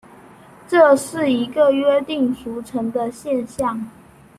[0.67, 3.87] 这是一个约定俗成的现像。